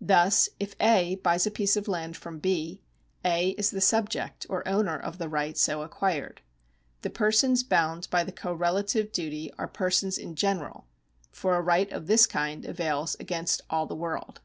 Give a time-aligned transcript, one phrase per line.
[0.00, 1.16] Thus if A.
[1.16, 2.80] buys a piece of land from B.,
[3.22, 3.50] A.
[3.58, 6.40] is the subject or owner of the right so acquired.
[7.02, 10.86] The persons bound by the correlative duty are persons in general,
[11.30, 14.40] for a right of this kind avails against all the world.